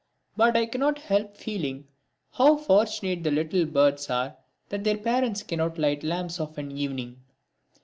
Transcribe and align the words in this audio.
But 0.35 0.57
I 0.57 0.65
cannot 0.65 0.97
help 0.97 1.37
feeling 1.37 1.85
how 2.31 2.57
fortunate 2.57 3.21
the 3.23 3.29
little 3.29 3.67
birds 3.67 4.09
are 4.09 4.35
that 4.69 4.83
their 4.83 4.97
parents 4.97 5.43
cannot 5.43 5.77
light 5.77 6.03
lamps 6.03 6.39
of 6.39 6.57
an 6.57 6.71
evening. 6.75 7.21